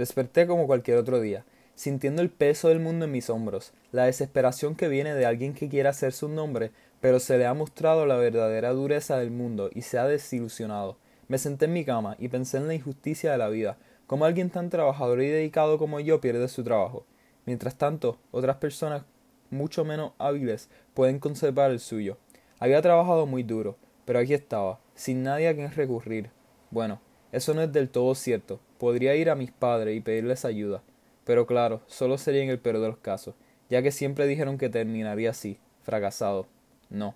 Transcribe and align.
Desperté 0.00 0.46
como 0.46 0.66
cualquier 0.66 0.96
otro 0.96 1.20
día, 1.20 1.44
sintiendo 1.74 2.22
el 2.22 2.30
peso 2.30 2.70
del 2.70 2.80
mundo 2.80 3.04
en 3.04 3.12
mis 3.12 3.28
hombros, 3.28 3.74
la 3.92 4.06
desesperación 4.06 4.74
que 4.74 4.88
viene 4.88 5.14
de 5.14 5.26
alguien 5.26 5.52
que 5.52 5.68
quiere 5.68 5.90
hacerse 5.90 6.24
un 6.24 6.34
nombre, 6.34 6.70
pero 7.02 7.20
se 7.20 7.36
le 7.36 7.44
ha 7.44 7.52
mostrado 7.52 8.06
la 8.06 8.16
verdadera 8.16 8.70
dureza 8.70 9.18
del 9.18 9.30
mundo 9.30 9.68
y 9.74 9.82
se 9.82 9.98
ha 9.98 10.06
desilusionado. 10.06 10.96
Me 11.28 11.36
senté 11.36 11.66
en 11.66 11.74
mi 11.74 11.84
cama 11.84 12.16
y 12.18 12.28
pensé 12.28 12.56
en 12.56 12.66
la 12.66 12.72
injusticia 12.72 13.30
de 13.32 13.36
la 13.36 13.50
vida, 13.50 13.76
como 14.06 14.24
alguien 14.24 14.48
tan 14.48 14.70
trabajador 14.70 15.20
y 15.20 15.28
dedicado 15.28 15.76
como 15.76 16.00
yo 16.00 16.18
pierde 16.18 16.48
su 16.48 16.64
trabajo. 16.64 17.04
Mientras 17.44 17.74
tanto, 17.76 18.16
otras 18.30 18.56
personas 18.56 19.02
mucho 19.50 19.84
menos 19.84 20.12
hábiles 20.16 20.70
pueden 20.94 21.18
conservar 21.18 21.72
el 21.72 21.78
suyo. 21.78 22.16
Había 22.58 22.80
trabajado 22.80 23.26
muy 23.26 23.42
duro, 23.42 23.76
pero 24.06 24.18
aquí 24.18 24.32
estaba, 24.32 24.80
sin 24.94 25.24
nadie 25.24 25.48
a 25.48 25.54
quien 25.54 25.70
recurrir. 25.70 26.30
Bueno, 26.70 27.02
eso 27.32 27.54
no 27.54 27.62
es 27.62 27.72
del 27.72 27.88
todo 27.88 28.14
cierto. 28.14 28.60
Podría 28.78 29.14
ir 29.14 29.30
a 29.30 29.34
mis 29.34 29.52
padres 29.52 29.96
y 29.96 30.00
pedirles 30.00 30.44
ayuda. 30.44 30.82
Pero 31.24 31.46
claro, 31.46 31.80
solo 31.86 32.18
sería 32.18 32.42
en 32.42 32.50
el 32.50 32.58
peor 32.58 32.80
de 32.80 32.88
los 32.88 32.98
casos, 32.98 33.34
ya 33.68 33.82
que 33.82 33.92
siempre 33.92 34.26
dijeron 34.26 34.58
que 34.58 34.68
terminaría 34.68 35.30
así, 35.30 35.58
fracasado. 35.82 36.46
No. 36.88 37.14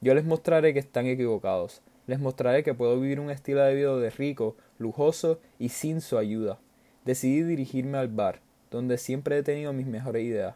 Yo 0.00 0.14
les 0.14 0.24
mostraré 0.24 0.72
que 0.72 0.78
están 0.78 1.06
equivocados. 1.06 1.82
Les 2.06 2.20
mostraré 2.20 2.62
que 2.62 2.74
puedo 2.74 3.00
vivir 3.00 3.20
un 3.20 3.30
estilo 3.30 3.62
de 3.62 3.74
vida 3.74 3.96
de 3.96 4.10
rico, 4.10 4.56
lujoso 4.78 5.40
y 5.58 5.70
sin 5.70 6.00
su 6.00 6.18
ayuda. 6.18 6.58
Decidí 7.04 7.42
dirigirme 7.42 7.98
al 7.98 8.08
bar, 8.08 8.40
donde 8.70 8.96
siempre 8.96 9.36
he 9.36 9.42
tenido 9.42 9.72
mis 9.72 9.86
mejores 9.86 10.22
ideas. 10.22 10.54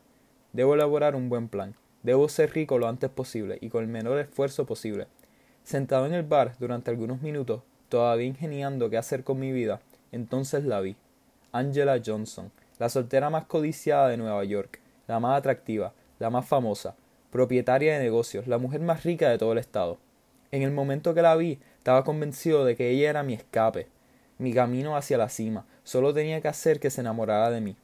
Debo 0.52 0.74
elaborar 0.74 1.16
un 1.16 1.28
buen 1.28 1.48
plan. 1.48 1.74
Debo 2.02 2.28
ser 2.28 2.52
rico 2.52 2.78
lo 2.78 2.88
antes 2.88 3.10
posible 3.10 3.58
y 3.60 3.68
con 3.68 3.82
el 3.82 3.88
menor 3.88 4.18
esfuerzo 4.18 4.66
posible. 4.66 5.06
Sentado 5.64 6.06
en 6.06 6.14
el 6.14 6.24
bar 6.24 6.56
durante 6.58 6.90
algunos 6.90 7.22
minutos, 7.22 7.62
todavía 7.92 8.26
ingeniando 8.26 8.88
qué 8.88 8.96
hacer 8.96 9.22
con 9.22 9.38
mi 9.38 9.52
vida, 9.52 9.82
entonces 10.12 10.64
la 10.64 10.80
vi. 10.80 10.96
Angela 11.52 12.00
Johnson, 12.02 12.50
la 12.78 12.88
soltera 12.88 13.28
más 13.28 13.44
codiciada 13.44 14.08
de 14.08 14.16
Nueva 14.16 14.42
York, 14.44 14.80
la 15.06 15.20
más 15.20 15.36
atractiva, 15.36 15.92
la 16.18 16.30
más 16.30 16.46
famosa, 16.46 16.94
propietaria 17.30 17.92
de 17.92 18.02
negocios, 18.02 18.46
la 18.46 18.56
mujer 18.56 18.80
más 18.80 19.04
rica 19.04 19.28
de 19.28 19.36
todo 19.36 19.52
el 19.52 19.58
estado. 19.58 19.98
En 20.52 20.62
el 20.62 20.70
momento 20.70 21.12
que 21.12 21.20
la 21.20 21.36
vi, 21.36 21.58
estaba 21.76 22.02
convencido 22.02 22.64
de 22.64 22.76
que 22.76 22.88
ella 22.88 23.10
era 23.10 23.22
mi 23.22 23.34
escape, 23.34 23.88
mi 24.38 24.54
camino 24.54 24.96
hacia 24.96 25.18
la 25.18 25.28
cima. 25.28 25.66
Solo 25.84 26.14
tenía 26.14 26.40
que 26.40 26.48
hacer 26.48 26.80
que 26.80 26.88
se 26.88 27.02
enamorara 27.02 27.50
de 27.50 27.60
mí. 27.60 27.76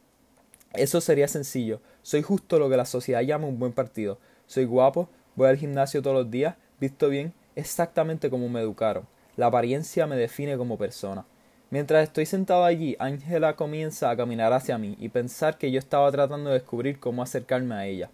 Eso 0.72 1.02
sería 1.02 1.28
sencillo. 1.28 1.82
Soy 2.00 2.22
justo 2.22 2.58
lo 2.58 2.70
que 2.70 2.78
la 2.78 2.86
sociedad 2.86 3.20
llama 3.20 3.46
un 3.46 3.58
buen 3.58 3.72
partido. 3.74 4.18
Soy 4.46 4.64
guapo, 4.64 5.10
voy 5.36 5.48
al 5.48 5.58
gimnasio 5.58 6.00
todos 6.00 6.16
los 6.16 6.30
días, 6.30 6.56
visto 6.80 7.10
bien, 7.10 7.34
exactamente 7.56 8.30
como 8.30 8.48
me 8.48 8.62
educaron. 8.62 9.06
La 9.38 9.46
apariencia 9.46 10.08
me 10.08 10.16
define 10.16 10.56
como 10.56 10.78
persona. 10.78 11.24
Mientras 11.70 12.02
estoy 12.02 12.26
sentado 12.26 12.64
allí, 12.64 12.96
Ángela 12.98 13.54
comienza 13.54 14.10
a 14.10 14.16
caminar 14.16 14.52
hacia 14.52 14.78
mí 14.78 14.96
y 14.98 15.10
pensar 15.10 15.58
que 15.58 15.70
yo 15.70 15.78
estaba 15.78 16.10
tratando 16.10 16.50
de 16.50 16.58
descubrir 16.58 16.98
cómo 16.98 17.22
acercarme 17.22 17.76
a 17.76 17.86
ella. 17.86 18.10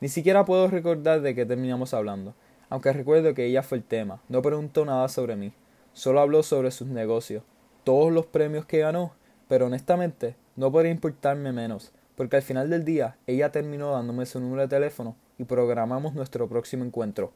Ni 0.00 0.08
siquiera 0.08 0.44
puedo 0.44 0.66
recordar 0.66 1.20
de 1.20 1.32
qué 1.36 1.46
terminamos 1.46 1.94
hablando, 1.94 2.34
aunque 2.70 2.92
recuerdo 2.92 3.34
que 3.34 3.46
ella 3.46 3.62
fue 3.62 3.78
el 3.78 3.84
tema. 3.84 4.20
No 4.28 4.42
preguntó 4.42 4.84
nada 4.84 5.08
sobre 5.08 5.36
mí, 5.36 5.52
solo 5.92 6.18
habló 6.18 6.42
sobre 6.42 6.72
sus 6.72 6.88
negocios, 6.88 7.44
todos 7.84 8.12
los 8.12 8.26
premios 8.26 8.66
que 8.66 8.80
ganó, 8.80 9.12
pero 9.46 9.66
honestamente 9.66 10.34
no 10.56 10.72
podría 10.72 10.90
importarme 10.90 11.52
menos, 11.52 11.92
porque 12.16 12.34
al 12.34 12.42
final 12.42 12.68
del 12.68 12.84
día 12.84 13.16
ella 13.28 13.52
terminó 13.52 13.92
dándome 13.92 14.26
su 14.26 14.40
número 14.40 14.62
de 14.62 14.68
teléfono 14.68 15.14
y 15.38 15.44
programamos 15.44 16.14
nuestro 16.14 16.48
próximo 16.48 16.84
encuentro. 16.84 17.30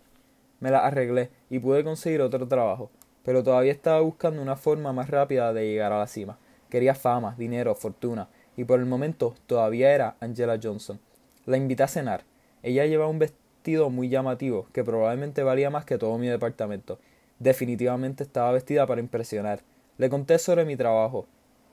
Me 0.59 0.73
la 0.73 0.81
arreglé 0.81 1.31
y 1.51 1.61
pude 1.61 1.85
conseguir 1.85 2.21
otro 2.21 2.49
trabajo, 2.49 2.91
pero 3.29 3.45
todavía 3.45 3.73
estaba 3.73 4.01
buscando 4.01 4.41
una 4.41 4.57
forma 4.57 4.95
más 4.95 5.11
rápida 5.11 5.53
de 5.53 5.67
llegar 5.67 5.93
a 5.93 5.99
la 5.99 6.07
cima. 6.07 6.39
Quería 6.71 6.95
fama, 6.95 7.35
dinero, 7.37 7.75
fortuna, 7.75 8.31
y 8.57 8.65
por 8.65 8.81
el 8.81 8.87
momento 8.87 9.35
todavía 9.47 9.95
era 9.95 10.17
Angela 10.21 10.59
Johnson. 10.63 10.99
La 11.45 11.59
invité 11.59 11.83
a 11.83 11.89
cenar. 11.89 12.23
Ella 12.63 12.87
llevaba 12.87 13.11
un 13.11 13.19
vestido 13.19 13.91
muy 13.91 14.09
llamativo, 14.09 14.67
que 14.73 14.83
probablemente 14.83 15.43
valía 15.43 15.69
más 15.69 15.85
que 15.85 15.99
todo 15.99 16.17
mi 16.17 16.27
departamento. 16.27 17.01
Definitivamente 17.39 18.25
estaba 18.25 18.51
vestida 18.53 18.87
para 18.87 19.03
impresionar. 19.03 19.61
Le 19.99 20.09
conté 20.09 20.39
sobre 20.39 20.65
mi 20.65 20.79
trabajo, 20.79 21.27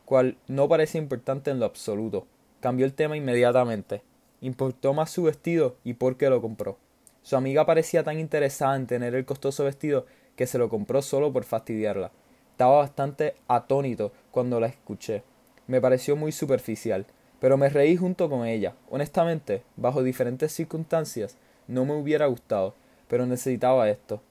cual 0.04 0.36
no 0.50 0.68
parecía 0.68 1.00
importante 1.00 1.52
en 1.52 1.62
lo 1.62 1.68
absoluto. 1.68 2.28
Cambió 2.60 2.86
el 2.86 2.94
tema 2.94 3.16
inmediatamente. 3.16 4.02
Importó 4.42 4.94
más 4.94 5.10
su 5.10 5.24
vestido 5.24 5.78
y 5.86 5.94
por 5.94 6.18
qué 6.18 6.30
lo 6.30 6.42
compró. 6.42 6.78
Su 7.22 7.38
amiga 7.38 7.66
parecía 7.66 8.04
tan 8.04 8.20
interesada 8.20 8.76
en 8.76 8.88
tener 8.88 9.16
el 9.16 9.24
costoso 9.24 9.64
vestido 9.64 10.06
que 10.36 10.48
se 10.48 10.58
lo 10.58 10.70
compró 10.70 11.02
solo 11.02 11.32
por 11.32 11.44
fastidiarla. 11.44 12.12
Estaba 12.52 12.78
bastante 12.78 13.36
atónito 13.48 14.12
cuando 14.32 14.60
la 14.60 14.68
escuché. 14.68 15.24
Me 15.68 15.82
pareció 15.82 16.16
muy 16.16 16.32
superficial, 16.32 17.06
pero 17.40 17.58
me 17.58 17.70
reí 17.70 17.98
junto 17.98 18.30
con 18.30 18.46
ella. 18.46 18.76
Honestamente, 18.90 19.64
bajo 19.76 20.04
diferentes 20.04 20.52
circunstancias, 20.52 21.38
no 21.68 21.86
me 21.86 21.94
hubiera 21.94 22.28
gustado, 22.28 22.74
pero 23.08 23.26
necesitaba 23.26 23.90
esto. 23.90 24.22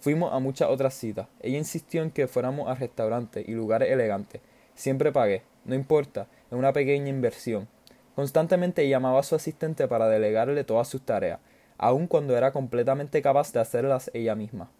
Fuimos 0.00 0.32
a 0.32 0.38
muchas 0.38 0.68
otras 0.70 0.94
citas. 0.94 1.28
Ella 1.40 1.58
insistió 1.58 2.02
en 2.02 2.10
que 2.10 2.26
fuéramos 2.26 2.68
a 2.68 2.74
restaurantes 2.74 3.48
y 3.48 3.52
lugares 3.52 3.90
elegantes. 3.90 4.40
Siempre 4.74 5.12
pagué, 5.12 5.42
no 5.64 5.74
importa, 5.74 6.26
es 6.50 6.56
una 6.56 6.72
pequeña 6.72 7.08
inversión. 7.08 7.68
Constantemente 8.14 8.88
llamaba 8.88 9.20
a 9.20 9.22
su 9.22 9.34
asistente 9.34 9.88
para 9.88 10.08
delegarle 10.08 10.64
todas 10.64 10.88
sus 10.88 11.02
tareas, 11.02 11.40
aun 11.78 12.06
cuando 12.06 12.36
era 12.36 12.52
completamente 12.52 13.22
capaz 13.22 13.52
de 13.52 13.60
hacerlas 13.60 14.10
ella 14.14 14.34
misma. 14.34 14.70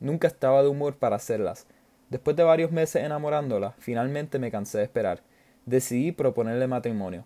Nunca 0.00 0.28
estaba 0.28 0.62
de 0.62 0.68
humor 0.68 0.96
para 0.96 1.16
hacerlas. 1.16 1.66
Después 2.08 2.36
de 2.36 2.44
varios 2.44 2.70
meses 2.70 3.02
enamorándola, 3.02 3.74
finalmente 3.78 4.38
me 4.38 4.50
cansé 4.50 4.78
de 4.78 4.84
esperar. 4.84 5.20
Decidí 5.66 6.12
proponerle 6.12 6.66
matrimonio. 6.66 7.24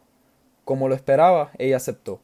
Como 0.64 0.88
lo 0.88 0.94
esperaba, 0.94 1.50
ella 1.58 1.76
aceptó. 1.76 2.20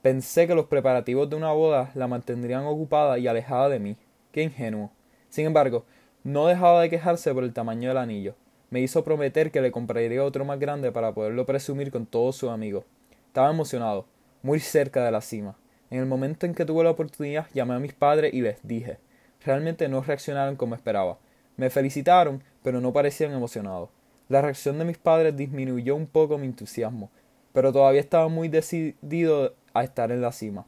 Pensé 0.00 0.46
que 0.46 0.54
los 0.54 0.66
preparativos 0.66 1.28
de 1.28 1.36
una 1.36 1.52
boda 1.52 1.90
la 1.94 2.08
mantendrían 2.08 2.64
ocupada 2.64 3.18
y 3.18 3.28
alejada 3.28 3.68
de 3.68 3.78
mí. 3.78 3.96
Qué 4.32 4.42
ingenuo. 4.42 4.90
Sin 5.28 5.46
embargo, 5.46 5.84
no 6.24 6.46
dejaba 6.46 6.80
de 6.80 6.90
quejarse 6.90 7.32
por 7.34 7.44
el 7.44 7.52
tamaño 7.52 7.88
del 7.88 7.98
anillo. 7.98 8.34
Me 8.70 8.80
hizo 8.80 9.04
prometer 9.04 9.50
que 9.50 9.60
le 9.60 9.70
compraría 9.70 10.24
otro 10.24 10.44
más 10.44 10.58
grande 10.58 10.90
para 10.92 11.12
poderlo 11.12 11.46
presumir 11.46 11.92
con 11.92 12.06
todos 12.06 12.36
sus 12.36 12.50
amigos. 12.50 12.84
Estaba 13.26 13.50
emocionado, 13.50 14.06
muy 14.42 14.60
cerca 14.60 15.04
de 15.04 15.12
la 15.12 15.20
cima. 15.20 15.56
En 15.90 16.00
el 16.00 16.06
momento 16.06 16.46
en 16.46 16.54
que 16.54 16.64
tuve 16.64 16.82
la 16.82 16.90
oportunidad, 16.90 17.46
llamé 17.52 17.74
a 17.74 17.78
mis 17.78 17.92
padres 17.92 18.32
y 18.32 18.40
les 18.40 18.58
dije 18.66 18.98
realmente 19.44 19.88
no 19.88 20.02
reaccionaron 20.02 20.56
como 20.56 20.74
esperaba. 20.74 21.18
Me 21.56 21.70
felicitaron, 21.70 22.42
pero 22.62 22.80
no 22.80 22.92
parecían 22.92 23.32
emocionados. 23.32 23.90
La 24.28 24.42
reacción 24.42 24.78
de 24.78 24.84
mis 24.84 24.98
padres 24.98 25.36
disminuyó 25.36 25.94
un 25.94 26.06
poco 26.06 26.38
mi 26.38 26.46
entusiasmo, 26.46 27.10
pero 27.52 27.72
todavía 27.72 28.00
estaba 28.00 28.28
muy 28.28 28.48
decidido 28.48 29.54
a 29.74 29.84
estar 29.84 30.10
en 30.10 30.22
la 30.22 30.32
cima. 30.32 30.66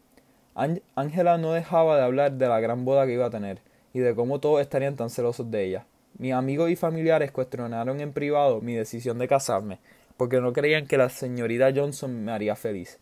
Ángela 0.94 1.38
no 1.38 1.52
dejaba 1.52 1.96
de 1.96 2.04
hablar 2.04 2.32
de 2.32 2.48
la 2.48 2.60
gran 2.60 2.84
boda 2.84 3.06
que 3.06 3.12
iba 3.12 3.26
a 3.26 3.30
tener 3.30 3.60
y 3.92 4.00
de 4.00 4.14
cómo 4.14 4.40
todos 4.40 4.60
estarían 4.60 4.96
tan 4.96 5.10
celosos 5.10 5.50
de 5.50 5.64
ella. 5.64 5.86
Mis 6.18 6.32
amigos 6.32 6.70
y 6.70 6.76
familiares 6.76 7.30
cuestionaron 7.30 8.00
en 8.00 8.12
privado 8.12 8.60
mi 8.60 8.74
decisión 8.74 9.18
de 9.18 9.28
casarme, 9.28 9.78
porque 10.16 10.40
no 10.40 10.52
creían 10.52 10.86
que 10.86 10.96
la 10.96 11.10
señorita 11.10 11.72
Johnson 11.74 12.24
me 12.24 12.32
haría 12.32 12.56
feliz. 12.56 12.98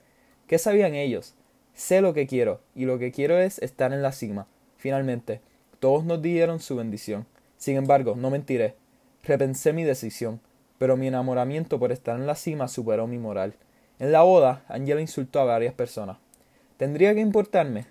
¿Qué 0.48 0.58
sabían 0.58 0.94
ellos? 0.94 1.34
Sé 1.74 2.00
lo 2.00 2.12
que 2.12 2.26
quiero, 2.26 2.60
y 2.74 2.86
lo 2.86 2.98
que 2.98 3.12
quiero 3.12 3.38
es 3.38 3.60
estar 3.60 3.92
en 3.92 4.02
la 4.02 4.12
cima. 4.12 4.46
Finalmente, 4.76 5.40
todos 5.84 6.06
nos 6.06 6.22
dieron 6.22 6.60
su 6.60 6.76
bendición. 6.76 7.26
Sin 7.58 7.76
embargo, 7.76 8.14
no 8.16 8.30
mentiré. 8.30 8.74
Repensé 9.22 9.74
mi 9.74 9.84
decisión, 9.84 10.40
pero 10.78 10.96
mi 10.96 11.08
enamoramiento 11.08 11.78
por 11.78 11.92
estar 11.92 12.16
en 12.16 12.26
la 12.26 12.36
cima 12.36 12.68
superó 12.68 13.06
mi 13.06 13.18
moral. 13.18 13.52
En 13.98 14.10
la 14.10 14.22
boda, 14.22 14.64
Angela 14.68 15.02
insultó 15.02 15.40
a 15.40 15.44
varias 15.44 15.74
personas. 15.74 16.16
¿Tendría 16.78 17.12
que 17.12 17.20
importarme? 17.20 17.84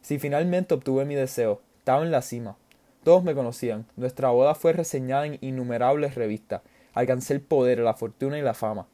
Si 0.00 0.18
finalmente 0.18 0.72
obtuve 0.72 1.04
mi 1.04 1.14
deseo, 1.14 1.60
estaba 1.76 2.02
en 2.02 2.10
la 2.10 2.22
cima. 2.22 2.56
Todos 3.04 3.22
me 3.22 3.34
conocían. 3.34 3.84
Nuestra 3.96 4.30
boda 4.30 4.54
fue 4.54 4.72
reseñada 4.72 5.26
en 5.26 5.36
innumerables 5.42 6.14
revistas. 6.14 6.62
Alcancé 6.94 7.34
el 7.34 7.42
poder, 7.42 7.80
la 7.80 7.92
fortuna 7.92 8.38
y 8.38 8.42
la 8.42 8.54
fama. 8.54 8.86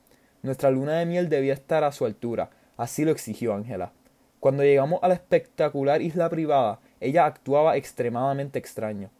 Nuestra 0.42 0.72
luna 0.72 0.94
de 0.94 1.06
miel 1.06 1.28
debía 1.28 1.54
estar 1.54 1.84
a 1.84 1.92
su 1.92 2.04
altura. 2.04 2.50
Así 2.76 3.04
lo 3.04 3.12
exigió 3.12 3.54
Ángela. 3.54 3.92
Cuando 4.40 4.64
llegamos 4.64 4.98
a 5.04 5.06
la 5.06 5.14
espectacular 5.14 6.02
isla 6.02 6.28
privada, 6.28 6.80
ella 7.00 7.26
actuaba 7.26 7.76
extremadamente 7.76 8.58
extraño. 8.58 9.10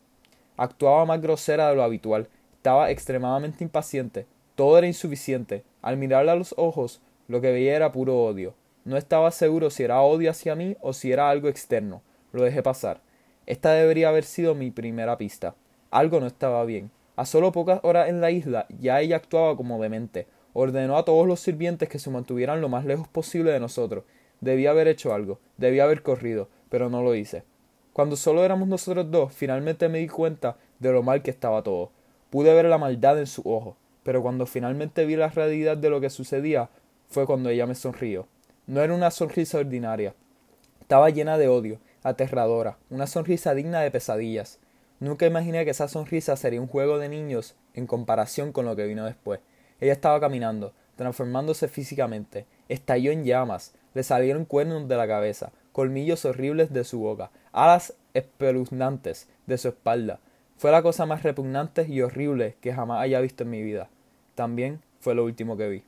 Actuaba 0.56 1.04
más 1.04 1.20
grosera 1.20 1.68
de 1.68 1.76
lo 1.76 1.82
habitual. 1.82 2.28
Estaba 2.54 2.90
extremadamente 2.90 3.62
impaciente. 3.62 4.26
Todo 4.54 4.78
era 4.78 4.86
insuficiente. 4.86 5.62
Al 5.82 5.98
mirarla 5.98 6.32
a 6.32 6.36
los 6.36 6.54
ojos, 6.56 7.00
lo 7.28 7.40
que 7.40 7.52
veía 7.52 7.76
era 7.76 7.92
puro 7.92 8.18
odio. 8.24 8.54
No 8.84 8.96
estaba 8.96 9.30
seguro 9.30 9.68
si 9.70 9.82
era 9.82 10.00
odio 10.00 10.30
hacia 10.30 10.54
mí 10.54 10.76
o 10.80 10.92
si 10.92 11.12
era 11.12 11.28
algo 11.28 11.48
externo. 11.48 12.02
Lo 12.32 12.42
dejé 12.42 12.62
pasar. 12.62 13.00
Esta 13.44 13.72
debería 13.72 14.08
haber 14.08 14.24
sido 14.24 14.54
mi 14.54 14.70
primera 14.70 15.18
pista. 15.18 15.54
Algo 15.90 16.20
no 16.20 16.26
estaba 16.26 16.64
bien. 16.64 16.90
A 17.16 17.26
solo 17.26 17.52
pocas 17.52 17.80
horas 17.82 18.08
en 18.08 18.20
la 18.20 18.30
isla 18.30 18.66
ya 18.80 19.00
ella 19.00 19.16
actuaba 19.16 19.56
como 19.56 19.80
demente. 19.82 20.26
Ordenó 20.52 20.96
a 20.96 21.04
todos 21.04 21.26
los 21.26 21.40
sirvientes 21.40 21.88
que 21.88 21.98
se 21.98 22.10
mantuvieran 22.10 22.60
lo 22.60 22.68
más 22.68 22.84
lejos 22.86 23.08
posible 23.08 23.52
de 23.52 23.60
nosotros. 23.60 24.04
Debía 24.40 24.70
haber 24.70 24.88
hecho 24.88 25.12
algo, 25.14 25.38
debía 25.56 25.84
haber 25.84 26.02
corrido, 26.02 26.48
pero 26.68 26.88
no 26.88 27.02
lo 27.02 27.14
hice. 27.14 27.44
Cuando 27.96 28.16
solo 28.16 28.44
éramos 28.44 28.68
nosotros 28.68 29.10
dos, 29.10 29.32
finalmente 29.32 29.88
me 29.88 30.00
di 30.00 30.06
cuenta 30.06 30.58
de 30.80 30.92
lo 30.92 31.02
mal 31.02 31.22
que 31.22 31.30
estaba 31.30 31.62
todo. 31.62 31.92
Pude 32.28 32.52
ver 32.52 32.66
la 32.66 32.76
maldad 32.76 33.18
en 33.18 33.26
sus 33.26 33.46
ojos. 33.46 33.74
pero 34.02 34.20
cuando 34.20 34.44
finalmente 34.44 35.06
vi 35.06 35.16
la 35.16 35.28
realidad 35.28 35.78
de 35.78 35.88
lo 35.88 35.98
que 35.98 36.10
sucedía, 36.10 36.68
fue 37.08 37.24
cuando 37.24 37.48
ella 37.48 37.66
me 37.66 37.74
sonrió. 37.74 38.28
No 38.66 38.82
era 38.82 38.92
una 38.92 39.10
sonrisa 39.10 39.56
ordinaria. 39.56 40.14
Estaba 40.78 41.08
llena 41.08 41.38
de 41.38 41.48
odio, 41.48 41.78
aterradora, 42.02 42.76
una 42.90 43.06
sonrisa 43.06 43.54
digna 43.54 43.80
de 43.80 43.90
pesadillas. 43.90 44.58
Nunca 45.00 45.24
imaginé 45.24 45.64
que 45.64 45.70
esa 45.70 45.88
sonrisa 45.88 46.36
sería 46.36 46.60
un 46.60 46.68
juego 46.68 46.98
de 46.98 47.08
niños 47.08 47.54
en 47.72 47.86
comparación 47.86 48.52
con 48.52 48.66
lo 48.66 48.76
que 48.76 48.84
vino 48.84 49.06
después. 49.06 49.40
Ella 49.80 49.94
estaba 49.94 50.20
caminando, 50.20 50.74
transformándose 50.96 51.66
físicamente, 51.66 52.44
estalló 52.68 53.10
en 53.10 53.24
llamas, 53.24 53.72
le 53.94 54.02
salieron 54.02 54.44
cuernos 54.44 54.86
de 54.86 54.96
la 54.96 55.08
cabeza, 55.08 55.50
colmillos 55.76 56.24
horribles 56.24 56.72
de 56.72 56.84
su 56.84 57.00
boca, 57.00 57.30
alas 57.52 57.92
espeluznantes 58.14 59.28
de 59.46 59.58
su 59.58 59.68
espalda. 59.68 60.20
Fue 60.56 60.70
la 60.70 60.80
cosa 60.80 61.04
más 61.04 61.22
repugnante 61.22 61.86
y 61.86 62.00
horrible 62.00 62.56
que 62.62 62.72
jamás 62.72 63.02
haya 63.02 63.20
visto 63.20 63.42
en 63.42 63.50
mi 63.50 63.62
vida. 63.62 63.90
También 64.34 64.80
fue 65.00 65.14
lo 65.14 65.22
último 65.22 65.58
que 65.58 65.68
vi. 65.68 65.84